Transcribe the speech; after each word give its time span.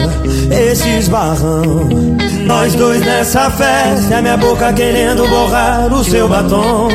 esse 0.51 0.89
esbarrão. 0.89 1.87
Nós 2.45 2.73
dois 2.75 3.01
nessa 3.01 3.49
festa, 3.51 4.17
a 4.17 4.21
minha 4.21 4.37
boca 4.37 4.71
querendo 4.73 5.27
borrar 5.27 5.91
o 5.93 6.03
seu 6.03 6.27
batom. 6.27 6.89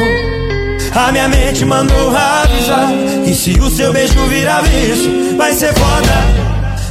A 0.94 1.10
minha 1.10 1.28
mente 1.28 1.64
mandou 1.64 2.10
avisar 2.16 2.88
que 3.24 3.34
se 3.34 3.50
o 3.58 3.68
seu 3.68 3.92
beijo 3.92 4.18
virar 4.26 4.62
vício, 4.62 5.36
vai 5.36 5.52
ser 5.52 5.72
foda. 5.74 6.44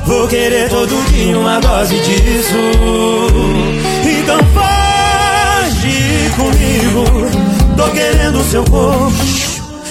Vou 0.05 0.27
querer 0.27 0.69
todo 0.69 1.11
dia 1.11 1.37
uma 1.37 1.59
dose 1.59 1.95
disso. 1.95 2.55
Então 4.05 4.39
foge 4.53 6.29
comigo. 6.35 7.52
Tô 7.75 7.89
querendo 7.89 8.39
o 8.39 8.43
seu 8.43 8.63
corpo, 8.65 9.13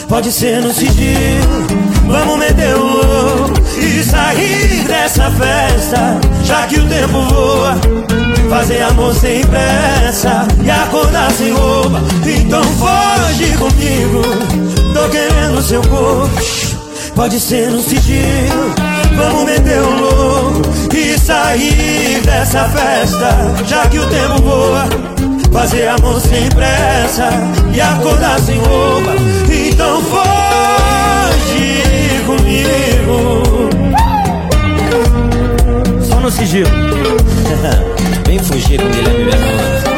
pode 0.09 0.31
ser 0.31 0.61
no 0.61 0.73
sigilo. 0.73 1.67
Vamos 2.07 2.39
meter 2.39 2.75
o 2.77 2.85
louco 2.85 3.61
e 3.79 4.03
sair 4.05 4.85
dessa 4.87 5.31
festa, 5.31 6.21
já 6.45 6.67
que 6.67 6.79
o 6.79 6.89
tempo 6.89 7.23
voa. 7.23 7.77
Fazer 8.49 8.83
amor 8.83 9.15
sem 9.15 9.45
pressa 9.47 10.47
e 10.63 10.71
acordar 10.71 11.31
sem 11.33 11.53
roupa. 11.53 12.03
Então 12.27 12.63
foge 12.63 13.53
comigo. 13.57 14.23
Tô 14.93 15.09
querendo 15.09 15.59
o 15.59 15.63
seu 15.63 15.81
corpo, 15.83 16.31
pode 17.15 17.41
ser 17.41 17.71
no 17.71 17.83
sigilo. 17.83 18.75
Vamos 19.17 19.45
meter 19.45 19.81
o 19.81 20.01
louco 20.01 20.63
e 20.95 21.19
sair 21.19 22.21
dessa 22.25 22.65
festa, 22.69 23.55
já 23.67 23.87
que 23.87 23.99
o 23.99 24.07
tempo 24.07 24.43
voa. 24.43 24.89
Fazer 25.53 25.87
amor 25.89 26.21
sem 26.21 26.49
pressa 26.49 27.29
e 27.75 27.81
acordar 27.81 28.41
sem 28.41 28.59
roupa. 28.59 29.15
Então 29.53 30.03
foge 30.03 31.73
comigo. 32.27 33.43
Só 36.03 36.21
no 36.21 36.31
sigilo. 36.31 36.71
Vem 38.27 38.39
fugir 38.39 38.81
com 38.81 38.89
Guilherme 38.89 39.25
Bernardo. 39.25 39.93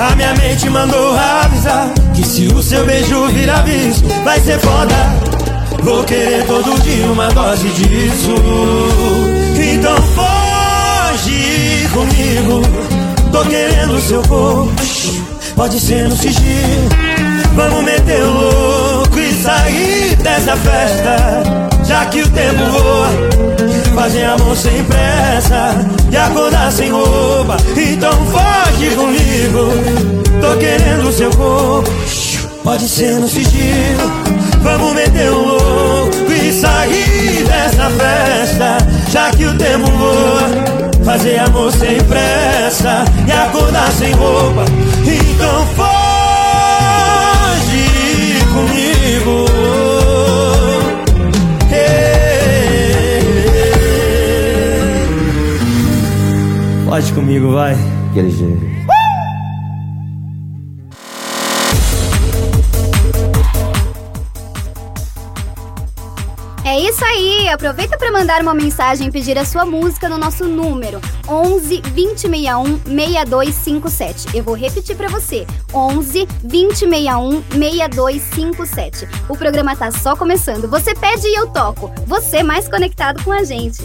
A 0.00 0.16
minha 0.16 0.34
mente 0.34 0.68
mandou 0.68 1.16
avisar 1.16 1.88
que 2.12 2.26
se 2.26 2.48
o 2.48 2.60
seu 2.60 2.84
beijo 2.84 3.28
virar 3.28 3.62
vício, 3.62 4.06
vai 4.24 4.40
ser 4.40 4.58
foda. 4.58 5.21
Vou 5.82 6.04
querer 6.04 6.46
todo 6.46 6.80
dia 6.82 7.06
uma 7.06 7.28
dose 7.32 7.68
disso. 7.70 8.34
Então 9.60 9.96
foge 9.96 11.88
comigo. 11.92 12.62
Tô 13.32 13.44
querendo 13.44 14.00
seu 14.00 14.22
corpo. 14.22 14.72
Pode 15.56 15.80
ser 15.80 16.08
no 16.08 16.16
sigilo. 16.16 16.88
Vamos 17.54 17.82
meter 17.82 18.22
o 18.22 18.30
louco 18.30 19.18
e 19.18 19.32
sair 19.32 20.16
dessa 20.16 20.56
festa. 20.56 21.42
Já 21.84 22.06
que 22.06 22.22
o 22.22 22.28
tempo 22.28 22.64
voa. 22.70 23.08
Fazer 23.94 24.24
amor 24.24 24.56
sem 24.56 24.84
pressa 24.84 25.74
e 26.10 26.16
acordar 26.16 26.70
sem 26.70 26.90
roupa. 26.90 27.56
Então 27.76 28.12
foge 28.26 28.90
comigo. 28.94 30.40
Tô 30.40 30.56
querendo 30.58 31.12
seu 31.12 31.30
corpo. 31.30 31.90
Pode 32.62 32.88
ser 32.88 33.16
no 33.16 33.28
sigilo. 33.28 34.22
Vamos 34.62 34.94
meter 34.94 35.30
o 35.30 35.46
louco 35.46 35.61
sair 36.52 37.44
dessa 37.44 37.90
festa 37.90 38.78
Já 39.10 39.30
que 39.30 39.46
o 39.46 39.56
tempo 39.56 39.90
voa 39.90 40.50
Fazer 41.04 41.38
amor 41.38 41.72
sem 41.72 41.98
pressa 42.04 43.04
E 43.26 43.32
acordar 43.32 43.90
sem 43.92 44.12
roupa 44.12 44.64
Então 45.04 45.66
foge 45.74 45.92
comigo 48.52 49.52
Pode 56.92 57.10
comigo, 57.14 57.52
vai. 57.52 57.74
Aquele 58.10 58.30
jeito. 58.30 58.71
Aproveita 67.52 67.98
para 67.98 68.10
mandar 68.10 68.40
uma 68.40 68.54
mensagem 68.54 69.08
e 69.08 69.10
pedir 69.10 69.36
a 69.36 69.44
sua 69.44 69.66
música 69.66 70.08
no 70.08 70.16
nosso 70.16 70.48
número 70.48 70.98
11 71.28 71.82
2061 71.82 72.78
6257. 72.78 74.34
Eu 74.34 74.42
vou 74.42 74.54
repetir 74.54 74.96
para 74.96 75.08
você: 75.08 75.46
11 75.74 76.26
2061 76.42 77.42
6257. 77.52 79.06
O 79.28 79.36
programa 79.36 79.76
tá 79.76 79.90
só 79.90 80.16
começando. 80.16 80.66
Você 80.66 80.94
pede 80.94 81.26
e 81.28 81.34
eu 81.34 81.46
toco. 81.48 81.92
Você 82.06 82.42
mais 82.42 82.66
conectado 82.68 83.22
com 83.22 83.30
a 83.30 83.44
gente. 83.44 83.82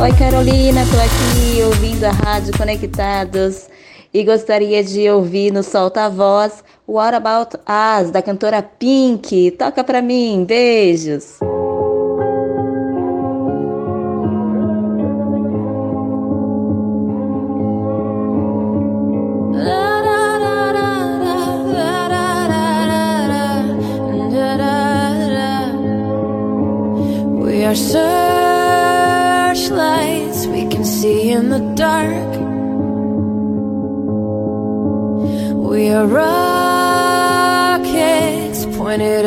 Oi 0.00 0.12
Carolina, 0.18 0.86
tô 0.86 0.96
aqui 0.96 1.62
ouvindo 1.66 2.04
a 2.04 2.12
Rádio 2.12 2.56
Conectados 2.56 3.68
e 4.12 4.24
gostaria 4.24 4.82
de 4.82 5.10
ouvir 5.10 5.52
no 5.52 5.62
Solta 5.62 6.06
a 6.06 6.08
Voz 6.08 6.64
What 6.92 7.14
About 7.14 7.54
Us, 7.68 8.10
da 8.10 8.20
cantora 8.20 8.60
Pink. 8.60 9.52
Toca 9.52 9.84
pra 9.84 10.02
mim, 10.02 10.44
beijos! 10.44 11.38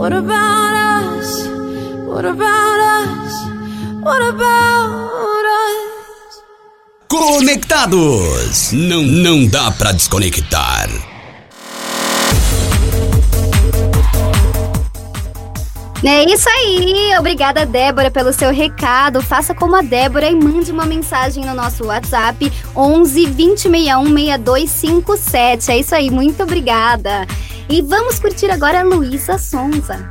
What 0.00 0.14
about 0.14 0.72
us? 1.12 1.46
What 2.06 2.24
about 2.24 2.80
us? 2.80 3.32
What 4.00 4.22
about 4.22 5.44
us? 5.44 6.42
Conectados. 7.06 8.72
Não, 8.72 9.02
não 9.02 9.46
dá 9.46 9.70
pra 9.72 9.92
desconectar. 9.92 10.88
É 16.02 16.24
isso 16.24 16.48
aí! 16.48 17.14
Obrigada, 17.18 17.66
Débora, 17.66 18.10
pelo 18.10 18.32
seu 18.32 18.50
recado. 18.50 19.20
Faça 19.20 19.54
como 19.54 19.76
a 19.76 19.82
Débora 19.82 20.30
e 20.30 20.34
mande 20.34 20.72
uma 20.72 20.86
mensagem 20.86 21.44
no 21.44 21.52
nosso 21.52 21.84
WhatsApp 21.84 22.50
11 22.74 23.26
2061 23.26 24.04
6257. 24.06 25.70
É 25.70 25.76
isso 25.76 25.94
aí, 25.94 26.10
muito 26.10 26.42
obrigada. 26.42 27.26
E 27.70 27.82
vamos 27.82 28.18
curtir 28.18 28.50
agora 28.50 28.82
Luísa 28.82 29.38
Sonza. 29.38 30.10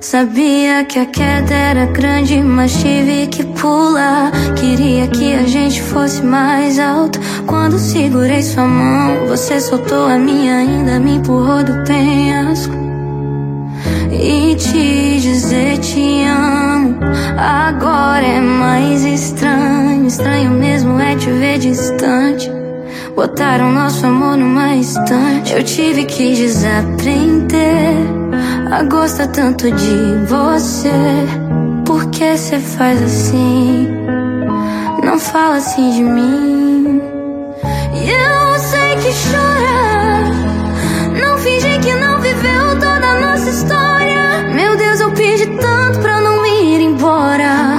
Sabia 0.00 0.84
que 0.86 0.98
a 0.98 1.06
queda 1.06 1.54
era 1.54 1.84
grande, 1.86 2.40
mas 2.40 2.72
tive 2.72 3.26
que 3.26 3.44
pular. 3.44 4.32
Queria 4.58 5.08
que 5.08 5.34
a 5.34 5.42
gente 5.42 5.82
fosse 5.82 6.22
mais 6.22 6.78
alto. 6.78 7.20
Quando 7.46 7.78
segurei 7.78 8.42
sua 8.42 8.64
mão, 8.64 9.26
você 9.28 9.60
soltou 9.60 10.06
a 10.06 10.16
minha, 10.16 10.56
ainda 10.56 10.98
me 10.98 11.16
empurrou 11.16 11.62
do 11.62 11.84
penhasco. 11.84 12.81
E 14.12 14.54
te 14.56 15.20
dizer 15.20 15.78
te 15.78 16.24
amo 16.24 16.98
agora 17.38 18.24
é 18.24 18.40
mais 18.40 19.04
estranho. 19.04 20.06
Estranho 20.06 20.50
mesmo 20.50 21.00
é 21.00 21.16
te 21.16 21.30
ver 21.30 21.58
distante. 21.58 22.50
Botaram 23.14 23.72
nosso 23.72 24.06
amor 24.06 24.36
numa 24.36 24.76
estante. 24.76 25.54
Eu 25.54 25.64
tive 25.64 26.04
que 26.04 26.34
desaprender 26.34 27.96
a 28.70 28.82
gostar 28.84 29.28
tanto 29.28 29.70
de 29.70 30.26
você. 30.26 30.90
Por 31.84 32.08
que 32.10 32.36
você 32.36 32.58
faz 32.58 33.02
assim? 33.02 33.88
Não 35.04 35.18
fala 35.18 35.56
assim 35.56 35.90
de 35.90 36.02
mim. 36.02 37.00
E 37.94 38.10
eu 38.10 38.58
sei 38.58 38.96
que 38.96 39.30
chora. 39.30 39.41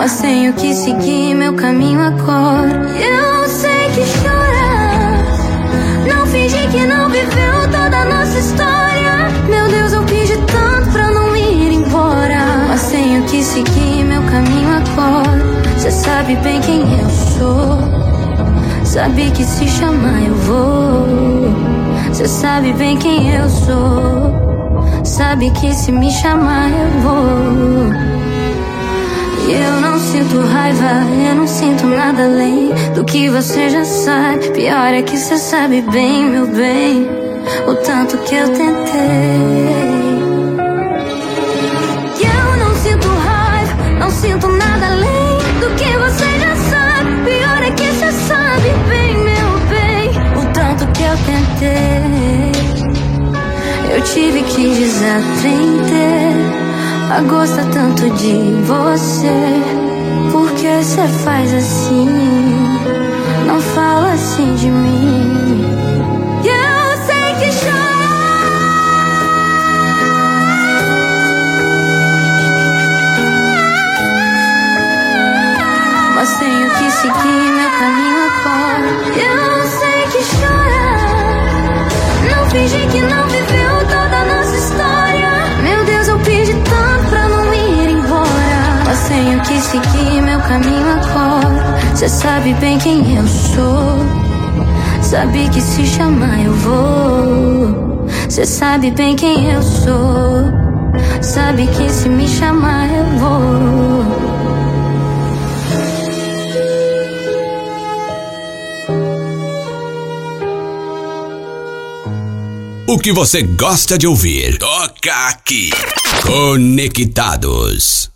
Mas 0.03 0.19
tenho 0.19 0.51
que 0.51 0.73
seguir 0.73 1.33
meu 1.33 1.53
caminho 1.53 2.01
agora. 2.01 2.69
Eu 2.99 3.47
sei 3.47 3.87
que 3.95 4.01
chora. 4.19 5.23
Não 6.13 6.27
finge 6.27 6.57
que 6.67 6.85
não 6.85 7.07
viveu 7.07 7.61
toda 7.71 7.99
a 7.99 8.03
nossa 8.03 8.37
história. 8.37 9.29
Meu 9.47 9.65
Deus, 9.69 9.93
eu 9.93 10.03
pedi 10.03 10.35
tanto 10.51 10.91
pra 10.91 11.09
não 11.09 11.33
ir 11.37 11.71
embora. 11.71 12.65
Mas 12.67 12.85
tenho 12.87 13.23
que 13.23 13.41
seguir 13.41 14.03
meu 14.03 14.21
caminho 14.23 14.75
agora. 14.75 15.41
Você 15.77 15.89
sabe 15.89 16.35
bem 16.35 16.59
quem 16.59 16.81
eu 16.99 17.09
sou. 17.09 17.77
Sabe 18.83 19.31
que 19.31 19.45
se 19.45 19.69
chamar 19.69 20.21
eu 20.21 20.35
vou. 20.35 21.07
Você 22.09 22.27
sabe 22.27 22.73
bem 22.73 22.97
quem 22.97 23.33
eu 23.33 23.47
sou. 23.47 25.05
Sabe 25.05 25.49
que 25.51 25.73
se 25.73 25.93
me 25.93 26.11
chamar 26.11 26.69
eu 26.69 26.99
vou. 26.99 28.32
Eu 29.49 29.81
não 29.81 29.99
sinto 29.99 30.39
raiva, 30.39 31.05
eu 31.29 31.35
não 31.35 31.47
sinto 31.47 31.85
nada 31.87 32.23
além 32.23 32.71
do 32.95 33.03
que 33.03 33.29
você 33.29 33.69
já 33.69 33.83
sabe. 33.83 34.49
Pior 34.51 34.93
é 34.93 35.01
que 35.01 35.17
você 35.17 35.37
sabe 35.37 35.81
bem, 35.81 36.29
meu 36.29 36.47
bem, 36.47 37.07
o 37.67 37.75
tanto 37.75 38.17
que 38.19 38.35
eu 38.35 38.47
tentei. 38.49 39.83
Eu 42.21 42.57
não 42.57 42.75
sinto 42.75 43.07
raiva, 43.07 43.99
não 43.99 44.09
sinto 44.09 44.47
nada 44.47 44.85
além 44.85 45.37
do 45.59 45.75
que 45.75 45.97
você 45.97 46.39
já 46.39 46.55
sabe. 46.55 47.11
Pior 47.25 47.63
é 47.63 47.71
que 47.71 47.85
você 47.85 48.11
sabe 48.11 48.69
bem, 48.89 49.17
meu 49.17 49.59
bem, 49.69 50.09
o 50.41 50.53
tanto 50.53 50.87
que 50.93 51.03
eu 51.03 51.17
tentei. 51.25 52.53
Eu 53.93 54.01
tive 54.03 54.41
que 54.43 54.69
desatender 54.75 56.52
a 57.13 57.21
gosta 57.21 57.63
tanto 57.71 58.09
de 58.15 58.33
você. 58.63 59.61
Por 60.31 60.49
que 60.53 60.83
você 60.83 61.07
faz 61.23 61.53
assim? 61.53 62.07
Não 63.45 63.61
fala 63.61 64.13
assim 64.13 64.55
de 64.55 64.67
mim. 64.67 65.63
Eu 66.43 66.97
sei 67.05 67.35
que 67.35 67.55
chora, 67.63 67.92
agora. 92.03 92.09
Cê 92.09 92.09
sabe 92.09 92.53
bem 92.55 92.77
quem 92.77 93.15
eu 93.15 93.27
sou. 93.27 93.99
Sabe 95.01 95.49
que 95.49 95.61
se 95.61 95.85
chamar 95.85 96.43
eu 96.43 96.53
vou. 96.53 98.07
Cê 98.29 98.45
sabe 98.45 98.91
bem 98.91 99.15
quem 99.15 99.51
eu 99.51 99.61
sou. 99.61 100.51
Sabe 101.21 101.67
que 101.67 101.89
se 101.89 102.09
me 102.09 102.27
chamar 102.27 102.89
eu 102.89 103.05
vou. 103.19 104.03
O 112.85 112.99
que 112.99 113.11
você 113.11 113.41
gosta 113.41 113.97
de 113.97 114.05
ouvir, 114.05 114.57
toca 114.59 115.29
aqui. 115.29 115.71
Conectados. 116.21 118.12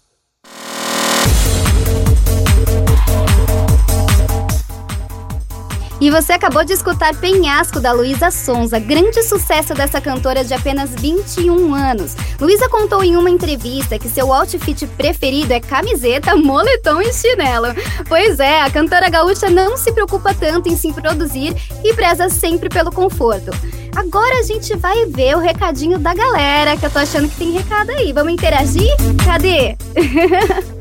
E 5.99 6.11
você 6.11 6.33
acabou 6.33 6.63
de 6.63 6.73
escutar 6.73 7.15
Penhasco 7.15 7.79
da 7.79 7.91
Luísa 7.91 8.29
Sonza, 8.29 8.77
grande 8.77 9.23
sucesso 9.23 9.73
dessa 9.73 9.99
cantora 9.99 10.43
de 10.43 10.53
apenas 10.53 10.91
21 10.91 11.73
anos. 11.73 12.15
Luísa 12.39 12.69
contou 12.69 13.03
em 13.03 13.17
uma 13.17 13.31
entrevista 13.31 13.97
que 13.97 14.07
seu 14.07 14.31
outfit 14.31 14.85
preferido 14.95 15.53
é 15.53 15.59
camiseta, 15.59 16.35
moletom 16.35 17.01
e 17.01 17.11
chinelo. 17.11 17.67
Pois 18.07 18.39
é, 18.39 18.61
a 18.61 18.69
cantora 18.69 19.09
gaúcha 19.09 19.49
não 19.49 19.75
se 19.75 19.91
preocupa 19.91 20.35
tanto 20.35 20.69
em 20.69 20.77
se 20.77 20.93
produzir 20.93 21.55
e 21.83 21.93
preza 21.95 22.29
sempre 22.29 22.69
pelo 22.69 22.91
conforto. 22.91 23.49
Agora 23.95 24.39
a 24.39 24.43
gente 24.43 24.75
vai 24.75 25.07
ver 25.07 25.35
o 25.35 25.39
recadinho 25.39 25.97
da 25.97 26.13
galera, 26.13 26.77
que 26.77 26.85
eu 26.85 26.91
tô 26.91 26.99
achando 26.99 27.27
que 27.27 27.37
tem 27.37 27.53
recado 27.53 27.89
aí. 27.89 28.13
Vamos 28.13 28.33
interagir? 28.33 28.95
Cadê? 29.25 29.75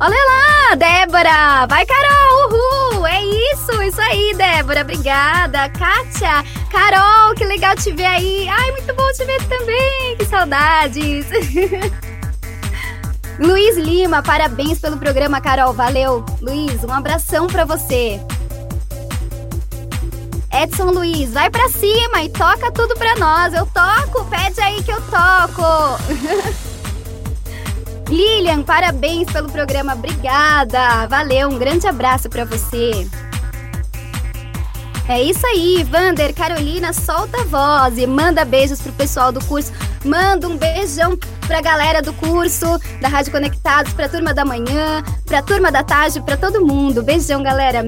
Olha 0.00 0.16
lá, 0.26 0.74
Débora! 0.74 1.66
Vai, 1.68 1.86
Carol! 1.86 2.48
Uhul! 2.48 2.81
Isso, 3.22 3.82
isso 3.82 4.00
aí, 4.00 4.34
Débora. 4.34 4.82
Obrigada. 4.82 5.68
Kátia, 5.70 6.44
Carol, 6.70 7.34
que 7.34 7.44
legal 7.44 7.74
te 7.76 7.92
ver 7.92 8.06
aí. 8.06 8.48
Ai, 8.48 8.72
muito 8.72 8.94
bom 8.94 9.12
te 9.12 9.24
ver 9.24 9.42
também. 9.44 10.16
Que 10.16 10.24
saudades. 10.24 11.26
Luiz 13.38 13.76
Lima, 13.76 14.22
parabéns 14.22 14.78
pelo 14.78 14.96
programa, 14.96 15.40
Carol. 15.40 15.72
Valeu. 15.72 16.24
Luiz, 16.40 16.82
um 16.84 16.92
abração 16.92 17.46
pra 17.46 17.64
você. 17.64 18.20
Edson 20.52 20.90
Luiz, 20.90 21.32
vai 21.32 21.50
pra 21.50 21.68
cima 21.68 22.22
e 22.22 22.28
toca 22.28 22.70
tudo 22.70 22.94
pra 22.94 23.16
nós. 23.16 23.54
Eu 23.54 23.66
toco, 23.66 24.24
pede 24.26 24.60
aí 24.60 24.82
que 24.82 24.92
eu 24.92 25.00
toco. 25.02 25.62
Lilian, 28.12 28.62
parabéns 28.62 29.32
pelo 29.32 29.48
programa, 29.50 29.94
obrigada. 29.94 31.06
Valeu, 31.08 31.48
um 31.48 31.58
grande 31.58 31.86
abraço 31.86 32.28
para 32.28 32.44
você. 32.44 33.08
É 35.08 35.22
isso 35.22 35.46
aí, 35.46 35.82
Vander, 35.82 36.34
Carolina, 36.34 36.92
solta 36.92 37.40
a 37.40 37.44
voz 37.44 37.96
e 37.96 38.06
manda 38.06 38.44
beijos 38.44 38.82
pro 38.82 38.92
pessoal 38.92 39.32
do 39.32 39.42
curso. 39.46 39.72
Manda 40.04 40.46
um 40.46 40.58
beijão 40.58 41.16
pra 41.46 41.62
galera 41.62 42.02
do 42.02 42.12
curso, 42.12 42.78
da 43.00 43.08
Rádio 43.08 43.32
Conectados, 43.32 43.94
pra 43.94 44.10
turma 44.10 44.34
da 44.34 44.44
manhã, 44.44 45.02
pra 45.24 45.40
turma 45.40 45.72
da 45.72 45.82
tarde, 45.82 46.20
pra 46.20 46.36
todo 46.36 46.64
mundo. 46.64 47.02
Beijão, 47.02 47.42
galera. 47.42 47.86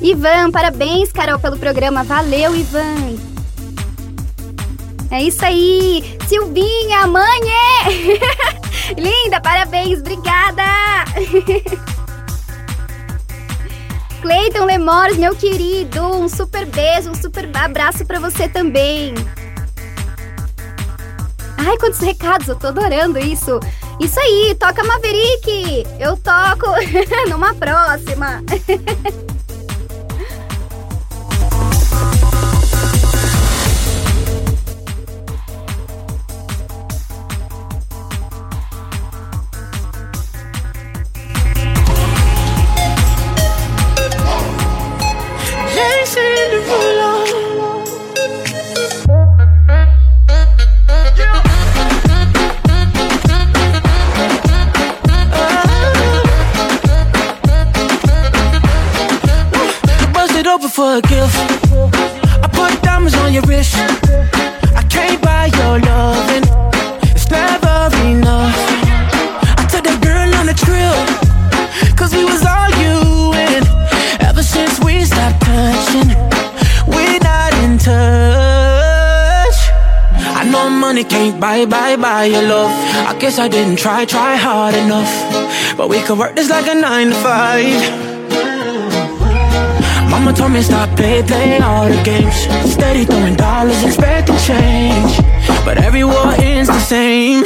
Ivan, 0.00 0.50
parabéns, 0.50 1.12
Carol, 1.12 1.38
pelo 1.38 1.58
programa. 1.58 2.02
Valeu, 2.02 2.56
Ivan. 2.56 3.31
É 5.12 5.22
isso 5.22 5.44
aí! 5.44 6.18
Silvinha, 6.26 7.06
mãe! 7.06 7.40
É. 7.46 8.94
Linda, 8.98 9.42
parabéns, 9.42 10.00
obrigada! 10.00 10.64
Cleiton 14.22 14.64
Lemores, 14.64 15.18
meu 15.18 15.36
querido, 15.36 16.02
um 16.02 16.30
super 16.30 16.64
beijo, 16.64 17.10
um 17.10 17.14
super 17.14 17.46
abraço 17.54 18.06
para 18.06 18.18
você 18.18 18.48
também. 18.48 19.12
Ai, 21.58 21.76
quantos 21.76 22.00
recados, 22.00 22.48
eu 22.48 22.56
tô 22.56 22.68
adorando 22.68 23.18
isso. 23.18 23.60
Isso 24.00 24.18
aí, 24.18 24.56
toca 24.58 24.82
Maverick! 24.82 25.84
Eu 26.00 26.16
toco 26.16 26.68
numa 27.28 27.52
próxima. 27.52 28.42
I 83.42 83.48
didn't 83.48 83.74
try, 83.74 84.04
try 84.04 84.36
hard 84.36 84.72
enough. 84.76 85.76
But 85.76 85.88
we 85.88 86.00
could 86.02 86.16
work 86.16 86.36
this 86.36 86.48
like 86.48 86.68
a 86.68 86.76
nine 86.76 87.08
to 87.08 87.14
five. 87.16 87.74
Mama 90.08 90.32
told 90.32 90.52
me 90.52 90.62
stop 90.62 90.96
play, 90.96 91.24
play 91.24 91.58
all 91.58 91.88
the 91.88 92.00
games 92.04 92.36
Steady 92.70 93.04
throwing 93.04 93.34
dollars, 93.34 93.82
expecting 93.82 94.36
change 94.36 95.16
But 95.64 95.78
every 95.78 96.04
war 96.04 96.32
ends 96.38 96.68
the 96.68 96.78
same 96.78 97.44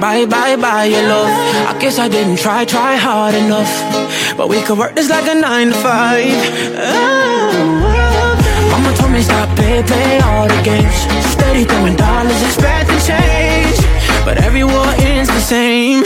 buy, 0.00 0.24
buy, 0.24 0.56
buy 0.56 0.84
your 0.84 1.02
love. 1.02 1.30
I 1.68 1.78
guess 1.78 1.98
I 1.98 2.08
didn't 2.08 2.38
try, 2.38 2.64
try 2.64 2.96
hard 2.96 3.34
enough. 3.34 3.70
But 4.36 4.48
we 4.48 4.62
could 4.62 4.78
work 4.78 4.94
this 4.94 5.10
like 5.10 5.28
a 5.28 5.34
nine 5.34 5.68
to 5.68 5.74
five. 5.74 6.24
Oh. 6.74 8.00
Mama 8.70 8.96
told 8.96 9.12
me 9.12 9.20
stop 9.20 9.54
play, 9.56 9.82
play 9.82 10.20
all 10.20 10.46
the 10.48 10.62
games 10.62 10.94
Steady 11.32 11.64
throwing 11.64 11.96
dollars, 11.96 12.40
expecting 12.42 12.98
change 13.00 13.76
But 14.24 14.38
every 14.38 14.64
war 14.64 14.86
ends 14.98 15.28
the 15.28 15.40
same. 15.40 16.04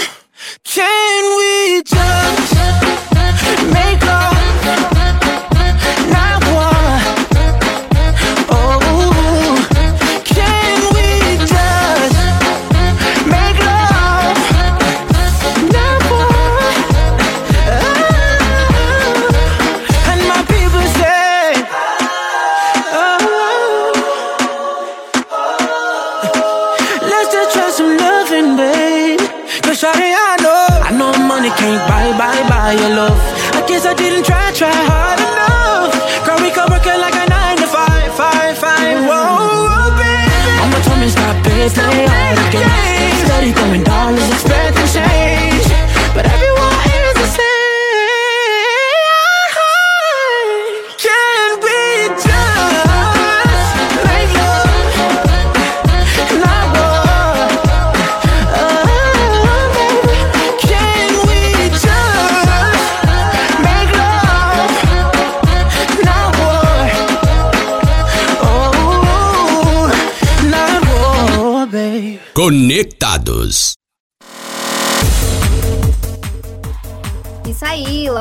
es 41.64 41.76
la 41.78 41.88
hora 41.88 42.50
que 42.50 42.93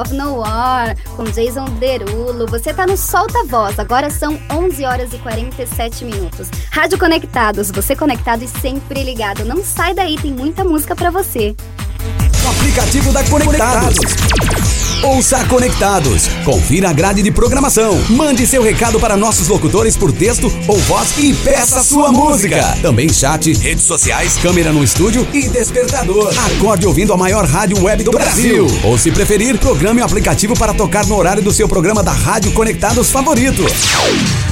Love 0.03 0.15
No 0.15 0.39
War, 0.39 0.97
com 1.15 1.23
Jason 1.23 1.65
Derulo. 1.79 2.45
Você 2.47 2.73
tá 2.73 2.85
no 2.85 2.97
Solta 2.97 3.45
Voz, 3.45 3.79
agora 3.79 4.09
são 4.09 4.37
11 4.51 4.83
horas 4.83 5.13
e 5.13 5.17
47 5.17 6.03
minutos. 6.03 6.49
Rádio 6.71 6.99
Conectados, 6.99 7.71
você 7.71 7.95
conectado 7.95 8.43
e 8.43 8.47
sempre 8.47 9.01
ligado. 9.01 9.45
Não 9.45 9.63
sai 9.63 9.93
daí, 9.93 10.17
tem 10.17 10.31
muita 10.31 10.65
música 10.65 10.93
pra 10.93 11.09
você. 11.09 11.55
O 12.43 12.49
aplicativo 12.49 13.13
da 13.13 13.23
Conectados. 13.23 14.82
Ouça 15.03 15.43
Conectados. 15.45 16.29
Confira 16.45 16.89
a 16.89 16.93
grade 16.93 17.21
de 17.21 17.29
programação. 17.29 18.01
Mande 18.09 18.47
seu 18.47 18.63
recado 18.63 19.01
para 19.01 19.17
nossos 19.17 19.49
locutores 19.49 19.97
por 19.97 20.13
texto 20.13 20.49
ou 20.65 20.77
voz 20.77 21.17
e 21.17 21.33
peça 21.33 21.83
sua 21.83 22.09
música. 22.09 22.77
Também 22.81 23.11
chat, 23.11 23.51
redes 23.51 23.83
sociais, 23.83 24.37
câmera 24.37 24.71
no 24.71 24.81
estúdio 24.81 25.27
e 25.33 25.49
despertador. 25.49 26.33
Acorde 26.55 26.87
ouvindo 26.87 27.11
a 27.11 27.17
maior 27.17 27.45
rádio 27.45 27.83
web 27.83 28.01
do 28.01 28.11
Brasil. 28.11 28.65
Ou 28.85 28.97
se 28.97 29.11
preferir, 29.11 29.57
programe 29.57 29.99
o 30.01 30.05
aplicativo 30.05 30.57
para 30.57 30.73
tocar 30.73 31.05
no 31.05 31.17
horário 31.17 31.43
do 31.43 31.51
seu 31.51 31.67
programa 31.67 32.01
da 32.01 32.13
Rádio 32.13 32.53
Conectados 32.53 33.11
favorito. 33.11 33.65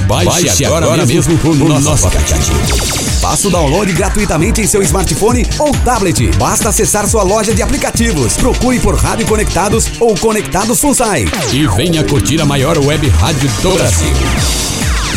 Baixe, 0.06 0.66
agora, 0.66 1.06
mesmo 1.06 1.40
o 1.42 1.80
nosso, 1.80 2.06
aplicativo. 2.06 3.01
Faça 3.22 3.46
o 3.46 3.50
download 3.52 3.92
gratuitamente 3.92 4.60
em 4.60 4.66
seu 4.66 4.82
smartphone 4.82 5.46
ou 5.60 5.70
tablet. 5.70 6.36
Basta 6.36 6.70
acessar 6.70 7.06
sua 7.06 7.22
loja 7.22 7.54
de 7.54 7.62
aplicativos. 7.62 8.36
Procure 8.36 8.80
por 8.80 8.96
Rádio 8.96 9.24
Conectados 9.28 9.86
ou 10.00 10.16
Conectados 10.16 10.80
Funsai. 10.80 11.26
E 11.52 11.64
venha 11.68 12.02
curtir 12.02 12.40
a 12.40 12.44
maior 12.44 12.76
web 12.78 13.08
rádio 13.08 13.48
do 13.62 13.74
Brasil. 13.74 14.12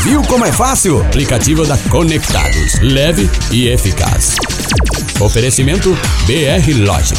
Viu 0.04 0.22
como 0.28 0.46
é 0.46 0.52
fácil? 0.52 1.02
Aplicativo 1.02 1.66
da 1.66 1.80
Conectados. 1.90 2.80
Leve 2.80 3.28
e 3.52 3.70
eficaz. 3.70 4.36
Oferecimento 5.20 5.98
BR 6.28 6.86
Logic. 6.86 7.18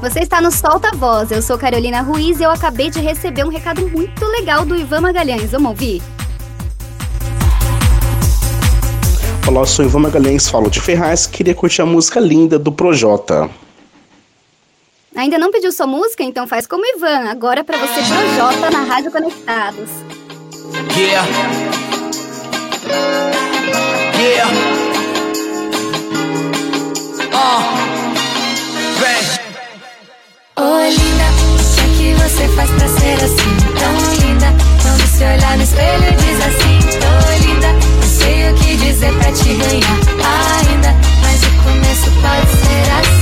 Você 0.00 0.20
está 0.20 0.40
no 0.40 0.50
Solta 0.50 0.96
Voz. 0.96 1.30
Eu 1.30 1.42
sou 1.42 1.58
Carolina 1.58 2.00
Ruiz 2.00 2.40
e 2.40 2.42
eu 2.42 2.50
acabei 2.50 2.90
de 2.90 3.00
receber 3.00 3.44
um 3.44 3.48
recado 3.48 3.88
muito 3.88 4.24
legal 4.26 4.64
do 4.64 4.74
Ivan 4.74 5.00
Magalhães. 5.00 5.52
Vamos 5.52 5.70
ouvir? 5.70 6.02
Olá, 9.46 9.62
eu 9.62 9.66
sou 9.66 9.84
Ivan 9.84 9.98
Magalhães, 10.00 10.48
falo 10.48 10.70
de 10.70 10.80
Ferraz, 10.80 11.26
queria 11.26 11.54
curtir 11.54 11.82
a 11.82 11.86
música 11.86 12.20
linda 12.20 12.58
do 12.58 12.72
Projota. 12.72 13.50
Ainda 15.14 15.36
não 15.36 15.50
pediu 15.50 15.70
sua 15.72 15.86
música? 15.86 16.22
Então 16.22 16.46
faz 16.46 16.66
como 16.66 16.84
Ivan. 16.96 17.28
Agora 17.28 17.62
pra 17.62 17.76
você 17.76 18.00
Projota 18.02 18.70
na 18.70 18.82
Rádio 18.84 19.10
Conectados. 19.10 19.90
Yeah. 20.96 21.28
Yeah. 24.18 24.50
Oh. 27.34 27.62
Vem. 29.00 29.22
Oi, 30.64 30.90
linda, 30.90 31.26
o 31.52 31.74
que 31.74 31.80
é 31.80 31.86
que 31.96 32.08
você 32.22 32.48
faz 32.56 32.70
pra 32.70 32.88
ser 32.88 33.16
assim? 33.24 33.56
Tão 33.78 33.94
linda, 34.26 34.46
quando 34.82 35.06
se 35.06 35.24
olhar 35.24 35.56
no 35.56 35.62
espelho 35.62 36.16
diz 36.16 36.40
assim: 36.46 36.78
Tô 37.00 37.12
linda, 37.44 37.51
dizer 38.92 39.12
pra 39.14 39.32
te 39.32 39.54
ganhar 39.54 39.98
ainda, 40.60 40.94
mas 41.22 41.42
o 41.42 41.62
começo 41.62 42.10
pode 42.20 42.50
ser 42.50 42.90
assim. 42.90 43.21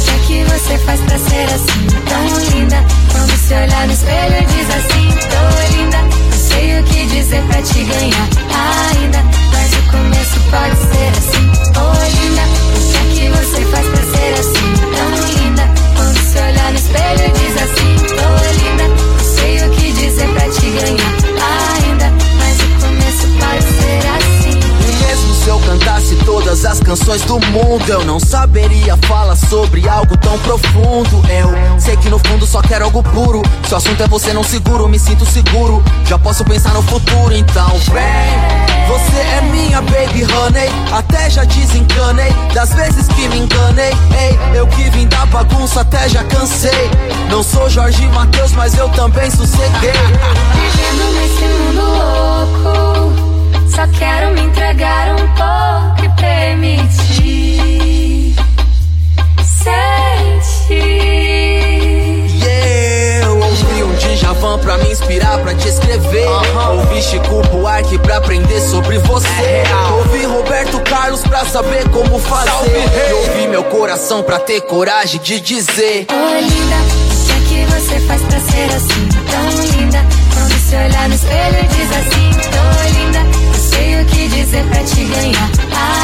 que 0.31 0.43
você 0.45 0.77
faz 0.77 1.01
pra 1.01 1.17
ser 1.19 1.43
assim? 1.53 1.87
Tão 2.07 2.25
linda, 2.51 2.77
quando 3.11 3.37
se 3.37 3.53
olhar 3.53 3.85
no 3.85 3.91
espelho 3.91 4.47
diz 4.47 4.69
assim: 4.69 5.09
Tô 5.27 5.75
linda, 5.75 5.97
não 5.97 6.37
sei 6.37 6.79
o 6.79 6.83
que 6.85 7.05
dizer 7.07 7.43
pra 7.43 7.61
te 7.61 7.83
ganhar 7.83 8.29
ainda, 8.93 9.19
mas 9.51 9.73
o 9.73 9.91
começo 9.91 10.39
pode 10.49 10.77
ser 10.77 11.11
assim. 11.17 11.45
Oi, 11.75 12.09
linda, 12.21 12.43
o 12.75 12.81
que 12.91 12.97
é 12.97 13.03
que 13.13 13.29
você 13.29 13.65
faz 13.65 13.87
pra 13.87 14.03
ser 14.03 14.33
assim? 14.39 14.71
Tão 14.95 15.09
linda, 15.43 15.63
quando 15.97 16.17
se 16.17 16.37
olhar 16.37 16.71
no 16.71 16.77
espelho 16.77 17.33
diz 17.33 17.55
assim: 17.61 17.95
Tô 18.15 18.29
linda, 18.63 18.87
não 18.87 19.35
sei 19.35 19.67
o 19.67 19.69
que 19.71 19.91
dizer 19.91 20.27
pra 20.29 20.49
te 20.49 20.69
ganhar 20.69 21.20
todas 26.51 26.65
as 26.65 26.79
canções 26.81 27.21
do 27.21 27.39
mundo, 27.39 27.87
eu 27.87 28.03
não 28.03 28.19
saberia 28.19 28.97
falar 29.07 29.37
sobre 29.37 29.87
algo 29.87 30.17
tão 30.17 30.37
profundo. 30.39 31.23
Eu 31.29 31.79
sei 31.79 31.95
que 31.95 32.09
no 32.09 32.19
fundo 32.19 32.45
só 32.45 32.61
quero 32.61 32.83
algo 32.83 33.01
puro. 33.01 33.41
Se 33.65 33.73
o 33.73 33.77
assunto 33.77 34.03
é 34.03 34.07
você, 34.07 34.33
não 34.33 34.43
seguro, 34.43 34.89
me 34.89 34.99
sinto 34.99 35.25
seguro. 35.25 35.81
Já 36.05 36.19
posso 36.19 36.43
pensar 36.43 36.73
no 36.73 36.81
futuro, 36.83 37.33
então 37.33 37.69
vem. 37.93 38.85
Você 38.85 39.17
é 39.17 39.41
minha 39.49 39.81
baby 39.81 40.25
honey. 40.25 40.69
Até 40.91 41.29
já 41.29 41.45
desencanei 41.45 42.33
das 42.53 42.73
vezes 42.73 43.07
que 43.07 43.29
me 43.29 43.39
enganei. 43.39 43.93
Ei, 44.19 44.37
eu 44.53 44.67
que 44.67 44.89
vim 44.89 45.07
da 45.07 45.25
bagunça, 45.27 45.81
até 45.81 46.09
já 46.09 46.23
cansei. 46.25 46.91
Não 47.29 47.43
sou 47.43 47.69
Jorge 47.69 48.05
Matheus, 48.07 48.51
mas 48.51 48.77
eu 48.77 48.89
também 48.89 49.31
sosseguei. 49.31 49.93
Vivendo 50.53 51.13
nesse 51.13 51.45
mundo 51.45 51.81
louco, 51.81 53.20
só 53.71 53.87
quero 53.87 54.31
me 54.33 54.41
entregar 54.41 55.13
um 55.13 55.27
pouco 55.33 56.03
e 56.03 56.09
permitir 56.19 58.35
sentir. 59.63 60.75
Yeah, 62.43 63.27
eu 63.27 63.39
ouvi 63.39 63.83
um 63.83 63.95
Djavan 63.95 64.59
pra 64.59 64.77
me 64.77 64.91
inspirar, 64.91 65.37
pra 65.39 65.55
te 65.55 65.69
escrever. 65.69 66.27
Ouvi 66.69 67.01
Chico 67.01 67.41
Buarque 67.49 67.97
pra 67.99 68.17
aprender 68.17 68.59
sobre 68.59 68.97
você. 68.99 69.63
ouvi 69.97 70.25
Roberto 70.25 70.81
Carlos 70.81 71.21
pra 71.21 71.45
saber 71.45 71.87
como 71.89 72.19
fazer. 72.19 72.51
E 73.09 73.13
ouvi 73.13 73.47
meu 73.47 73.63
coração 73.63 74.21
pra 74.21 74.37
ter 74.39 74.59
coragem 74.61 75.21
de 75.21 75.39
dizer. 75.39 76.07
Oi, 76.11 76.41
linda, 76.41 76.75
o 76.75 77.25
que 77.25 77.31
é 77.31 77.39
que 77.47 77.65
você 77.71 77.99
faz 78.01 78.21
pra 78.23 78.37
ser 78.39 78.69
assim? 78.75 79.07
Tão 79.31 79.49
linda, 79.79 80.05
quando 80.33 80.53
se 80.59 80.75
olhar 80.75 81.07
no 81.07 81.15
espelho 81.15 81.57
e 81.57 81.67
diz 81.67 81.89
assim: 81.91 82.31
Tô 82.51 82.59
linda, 82.99 83.19
sei 83.71 84.01
o 84.01 84.05
que 84.05 84.27
dizer 84.27 84.63
pra 84.65 84.83
te 84.83 85.03
ganhar 85.05 85.49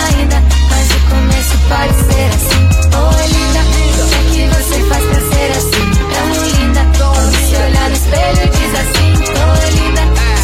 ainda. 0.10 0.44
Mas 0.70 0.88
o 0.92 1.00
começo 1.10 1.58
pode 1.68 1.94
ser 2.06 2.28
assim. 2.36 2.64
Oi, 2.98 3.28
linda, 3.28 3.62
o 3.62 4.08
é 4.16 4.22
que 4.32 4.42
você 4.56 4.80
faz 4.90 5.04
pra 5.06 5.20
ser 5.20 5.52
assim? 5.52 5.88
Tão 6.14 6.28
linda, 6.44 6.82
quando 6.98 7.36
se 7.36 7.56
olhar 7.56 7.90
no 7.90 7.96
espelho 7.96 8.46
diz 8.52 8.74
assim: 8.80 9.10
Tô 9.34 9.48
linda, 9.76 10.04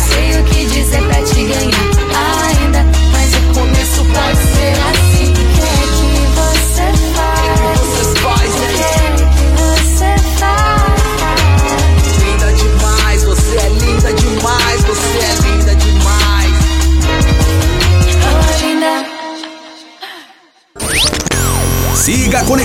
sei 0.10 0.40
o 0.40 0.44
que 0.46 0.66
dizer 0.66 1.02
pra 1.04 1.22
te 1.24 1.44
ganhar 1.46 1.93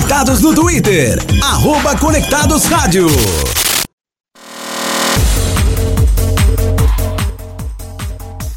Conectados 0.08 0.40
no 0.40 0.54
Twitter, 0.54 1.18
arroba 1.42 1.94
Conectados 1.98 2.64
Rádio. 2.64 3.08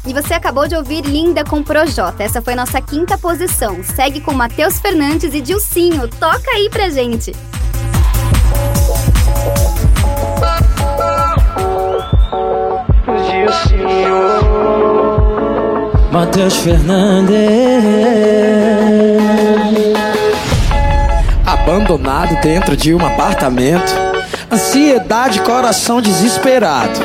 E 0.06 0.14
você 0.14 0.32
acabou 0.32 0.66
de 0.66 0.74
ouvir 0.74 1.02
Linda 1.02 1.44
com 1.44 1.62
Projota. 1.62 2.22
Essa 2.22 2.40
foi 2.40 2.54
nossa 2.54 2.80
quinta 2.80 3.18
posição. 3.18 3.84
Segue 3.84 4.22
com 4.22 4.32
Matheus 4.32 4.80
Fernandes 4.80 5.34
e 5.34 5.42
Dilcinho. 5.42 6.08
Toca 6.08 6.52
aí 6.52 6.70
pra 6.70 6.88
gente. 6.88 7.36
Matheus 16.10 16.56
Fernandes. 16.56 17.42
Abandonado 21.72 22.38
dentro 22.42 22.76
de 22.76 22.94
um 22.94 22.98
apartamento. 22.98 23.94
Ansiedade, 24.52 25.40
coração 25.40 26.02
desesperado. 26.02 27.00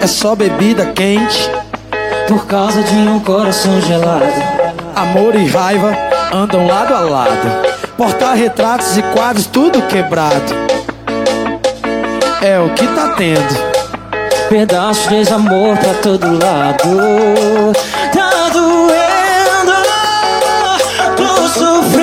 É 0.00 0.06
só 0.06 0.36
bebida 0.36 0.86
quente. 0.86 1.50
Por 2.28 2.46
causa 2.46 2.80
de 2.80 2.94
um 2.94 3.18
coração 3.18 3.80
gelado. 3.80 4.32
Amor 4.94 5.34
e 5.34 5.48
raiva 5.48 5.92
andam 6.32 6.64
lado 6.64 6.94
a 6.94 7.00
lado. 7.00 7.66
Porta-retratos 7.96 8.96
e 8.96 9.02
quadros, 9.02 9.46
tudo 9.46 9.82
quebrado. 9.82 10.54
É 12.40 12.60
o 12.60 12.72
que 12.72 12.86
tá 12.86 13.14
tendo. 13.16 13.72
Pedaços 14.48 15.08
de 15.08 15.16
desamor 15.16 15.76
pra 15.76 15.94
todo 15.94 16.38
lado. 16.38 17.72
Tá 18.14 18.48
doendo, 18.52 19.72
tô 21.16 21.48
sofrendo. 21.48 22.01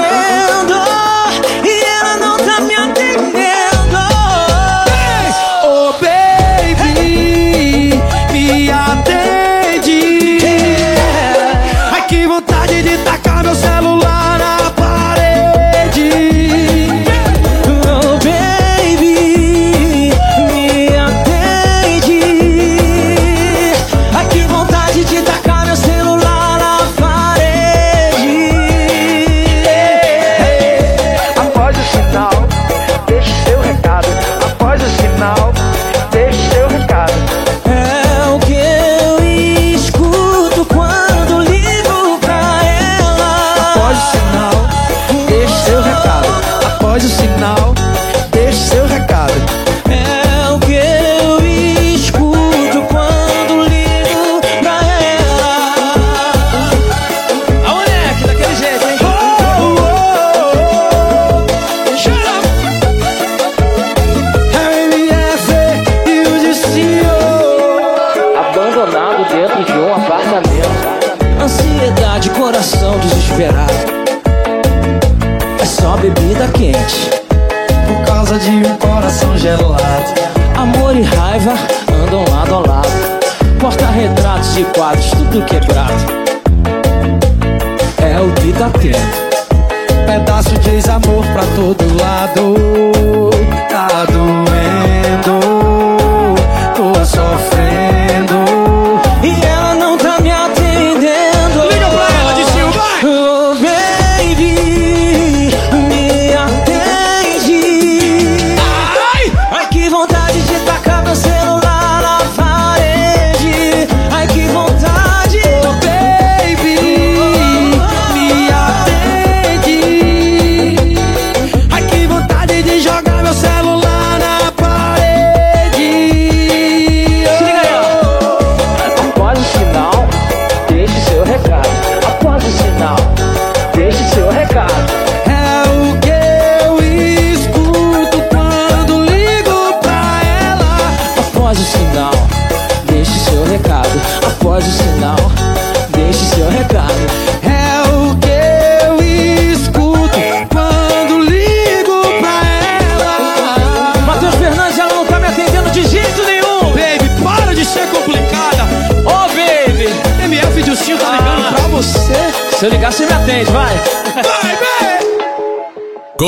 Todo 92.35 92.68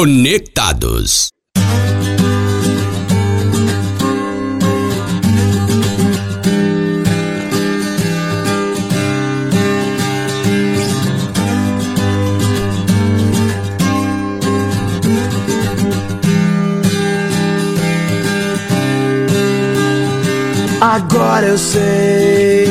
Conectados. 0.02 1.30
Agora 20.82 21.46
eu 21.46 21.58
sei 21.60 22.66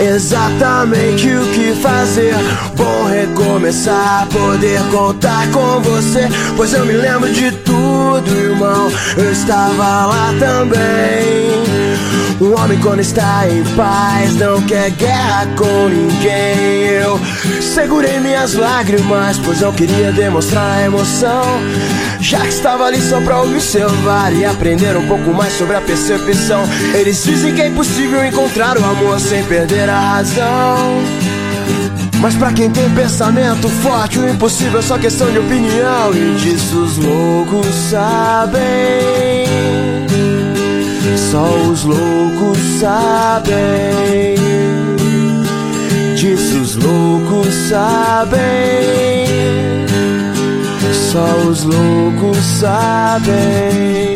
exatamente 0.00 1.28
o 1.28 1.46
que 1.52 1.74
fazer. 1.80 2.34
Bom 2.76 3.06
recomeçar, 3.06 4.26
poder 4.28 4.80
contar 4.90 5.50
com 5.50 5.80
você. 5.80 6.28
Pois 6.56 6.72
eu 6.72 6.84
me 6.84 6.94
lembro 6.94 7.32
de 7.32 7.50
tudo, 7.52 8.30
irmão. 8.30 8.90
Eu 9.16 9.32
estava 9.32 10.06
lá 10.06 10.34
também. 10.38 11.65
Um 12.38 12.54
homem 12.54 12.78
quando 12.80 13.00
está 13.00 13.48
em 13.48 13.64
paz 13.74 14.36
não 14.36 14.60
quer 14.62 14.90
guerra 14.90 15.46
com 15.56 15.88
ninguém. 15.88 16.86
Eu 17.00 17.18
segurei 17.62 18.20
minhas 18.20 18.52
lágrimas, 18.52 19.38
pois 19.38 19.60
não 19.62 19.72
queria 19.72 20.12
demonstrar 20.12 20.84
emoção. 20.84 21.42
Já 22.20 22.40
que 22.40 22.48
estava 22.48 22.84
ali 22.84 23.00
só 23.00 23.20
pra 23.22 23.40
observar 23.42 24.34
e 24.34 24.44
aprender 24.44 24.96
um 24.96 25.06
pouco 25.06 25.32
mais 25.32 25.54
sobre 25.54 25.76
a 25.76 25.80
percepção. 25.80 26.64
Eles 26.94 27.24
dizem 27.24 27.54
que 27.54 27.62
é 27.62 27.68
impossível 27.68 28.22
encontrar 28.22 28.76
o 28.76 28.84
amor 28.84 29.18
sem 29.18 29.42
perder 29.44 29.88
a 29.88 29.98
razão. 29.98 31.02
Mas 32.20 32.34
pra 32.34 32.52
quem 32.52 32.70
tem 32.70 32.90
pensamento 32.90 33.68
forte, 33.68 34.18
o 34.18 34.28
impossível 34.28 34.80
é 34.80 34.82
só 34.82 34.98
questão 34.98 35.30
de 35.30 35.38
opinião. 35.38 36.12
E 36.12 36.34
disso 36.34 36.82
os 36.82 36.98
loucos 36.98 37.74
sabem. 37.90 39.45
Só 41.14 41.46
os 41.70 41.84
loucos 41.84 42.58
sabem. 42.80 44.36
Disso 46.16 46.58
os 46.58 46.76
loucos 46.76 47.54
sabem. 47.68 49.26
Só 51.12 51.48
os 51.48 51.62
loucos 51.62 52.36
sabem. 52.38 54.15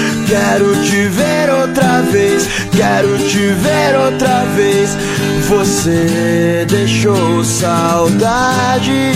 Quero 0.31 0.81
te 0.83 1.09
ver 1.09 1.49
outra 1.49 2.01
vez, 2.03 2.47
quero 2.71 3.17
te 3.17 3.47
ver 3.47 3.97
outra 3.97 4.45
vez. 4.55 4.97
Você 5.49 6.65
deixou 6.69 7.43
saudade. 7.43 9.11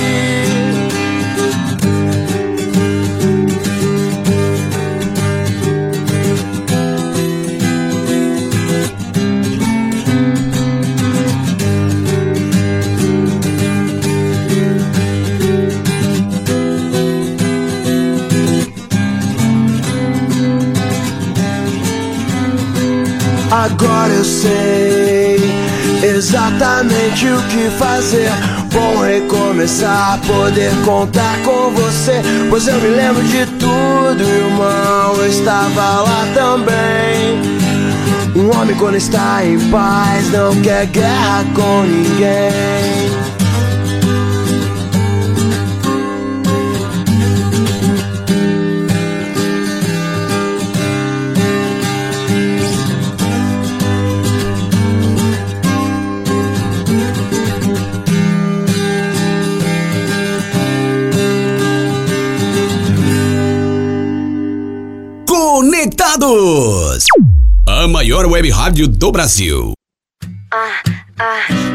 Agora 23.65 24.13
eu 24.13 24.23
sei 24.23 25.37
exatamente 26.03 27.25
o 27.27 27.41
que 27.47 27.67
fazer. 27.79 28.29
Bom 28.71 29.01
recomeçar, 29.01 30.19
poder 30.21 30.71
contar 30.85 31.41
com 31.43 31.71
você. 31.71 32.21
Pois 32.47 32.67
eu 32.67 32.79
me 32.79 32.89
lembro 32.89 33.23
de 33.23 33.43
tudo, 33.57 34.21
irmão. 34.21 35.15
Eu 35.17 35.27
estava 35.27 36.01
lá 36.01 36.27
também. 36.35 37.41
Um 38.35 38.55
homem 38.55 38.75
quando 38.75 38.97
está 38.97 39.43
em 39.43 39.57
paz 39.71 40.31
não 40.31 40.55
quer 40.61 40.85
guerra 40.85 41.43
com 41.55 41.81
ninguém. 41.81 43.14
Conectados. 66.25 67.05
A 67.67 67.87
maior 67.87 68.25
web 68.25 68.49
rádio 68.49 68.87
do 68.87 69.11
Brasil. 69.11 69.73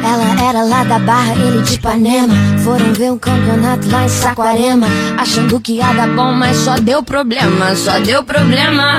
Ela 0.02 0.48
era 0.48 0.64
lá 0.64 0.82
da 0.82 0.98
Barra, 0.98 1.34
ele 1.34 1.62
de 1.62 1.74
Ipanema. 1.74 2.34
Foram 2.64 2.92
ver 2.92 3.12
um 3.12 3.18
campeonato 3.18 3.88
lá 3.88 4.04
em 4.04 4.08
Saquarema. 4.08 4.88
Achando 5.16 5.60
que 5.60 5.74
ia 5.74 5.92
dar 5.92 6.08
bom, 6.16 6.32
mas 6.32 6.56
só 6.56 6.76
deu 6.76 7.02
problema, 7.02 7.76
só 7.76 8.00
deu 8.00 8.24
problema. 8.24 8.98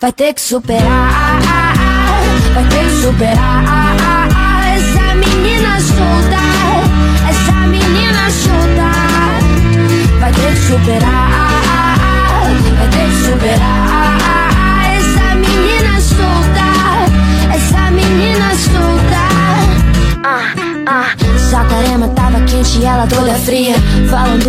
vai 0.00 0.12
ter 0.12 0.32
que 0.32 0.40
superar, 0.40 1.40
vai 2.54 2.64
ter 2.68 2.84
que 2.84 3.02
superar. 3.02 3.79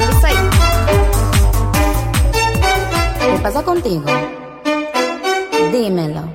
Isso 0.01 0.25
aí. 0.25 0.36
¿Qué 3.19 3.39
pasa 3.43 3.62
contigo? 3.62 4.05
Dímelo. 5.71 6.35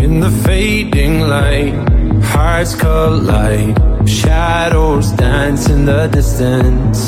In 0.00 0.20
the 0.20 0.30
fading 0.44 1.22
light, 1.22 1.74
hearts 2.22 2.76
collide. 2.76 3.74
Shadows 4.06 5.10
dance 5.10 5.68
in 5.68 5.84
the 5.84 6.06
distance. 6.06 7.07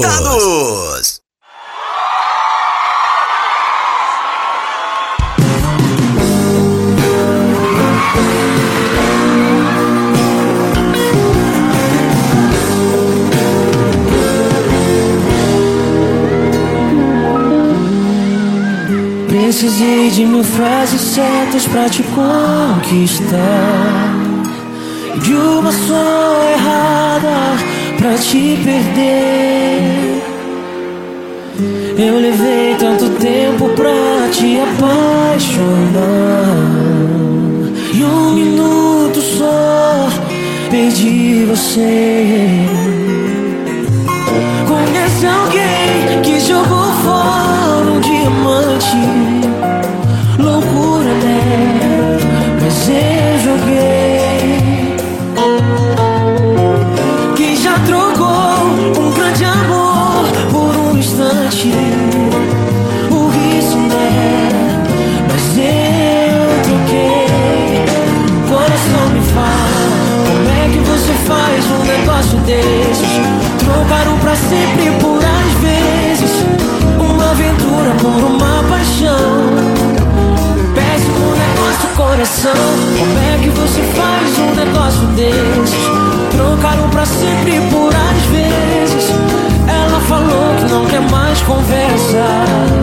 Conectados. 0.00 1.20
Precisei 19.28 20.10
de 20.10 20.24
mil 20.24 20.42
frases 20.42 21.00
certas 21.00 21.66
pra 21.66 21.90
te 21.90 22.02
conquistar. 22.04 23.38
De 25.22 25.34
uma 25.34 25.70
só 25.70 26.42
errada 26.54 27.69
pra 28.10 28.18
te 28.18 28.58
perder. 28.64 30.20
Eu 31.96 32.18
levei 32.18 32.74
tanto 32.76 33.08
tempo 33.10 33.68
pra 33.76 34.28
te 34.32 34.58
apaixonar. 34.58 35.60
E 37.94 38.02
um 38.02 38.32
minuto 38.32 39.20
só 39.20 40.08
perdi 40.70 41.44
você. 41.44 42.66
Conhece 44.66 45.26
alguém 45.26 46.20
que 46.24 46.40
jogou 46.40 46.92
fora 47.04 47.92
um 47.92 48.00
diamante? 48.00 48.96
Loucura, 50.36 51.12
né? 51.14 52.18
Mas 52.60 52.88
eu 52.88 53.29
sempre 74.50 74.90
por 87.70 87.94
às 87.94 88.22
vezes. 88.30 89.10
Como 89.60 89.72
é 89.72 89.90
que 89.90 89.98
você 89.98 90.79
mais 91.30 91.42
conversa. 91.42 92.79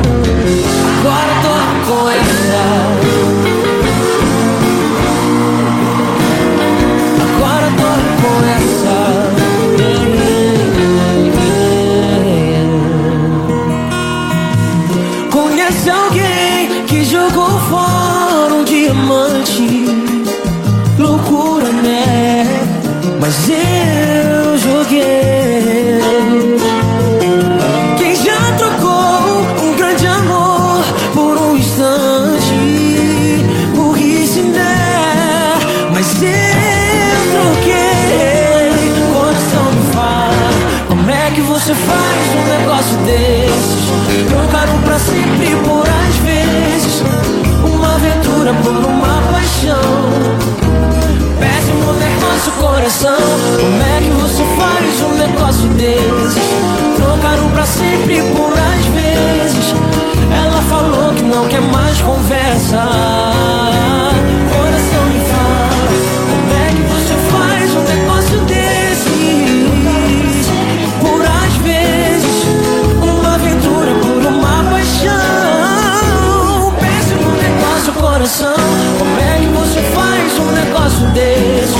Negócio 80.87 81.07
desses? 81.07 81.75